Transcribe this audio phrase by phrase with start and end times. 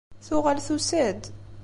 [0.25, 1.21] Tuɣal tusa-d.